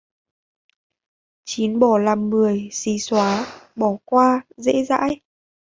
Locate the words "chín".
1.43-1.79